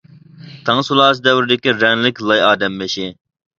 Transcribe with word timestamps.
تاڭ 0.69 0.81
سۇلالىسى 0.87 1.23
دەۋرىدىكى 1.27 1.75
رەڭلىك 1.85 2.25
لاي 2.33 2.45
ئادەم 2.49 2.83
بېشى. 2.83 3.15